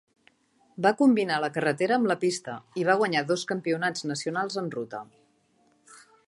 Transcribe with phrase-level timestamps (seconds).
[0.85, 5.05] Va combinar la carretera amb la pista i va guanyar dos campionats nacionals en ruta.